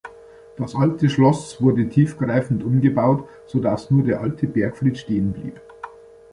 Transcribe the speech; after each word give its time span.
Das 0.57 0.73
alte 0.73 1.07
Schloss 1.11 1.61
wurde 1.61 1.87
tiefgreifend 1.87 2.63
umgebaut, 2.63 3.29
sodass 3.45 3.91
nur 3.91 4.03
der 4.03 4.19
alte 4.19 4.47
Bergfried 4.47 4.97
stehen 4.97 5.31
blieb. 5.31 5.61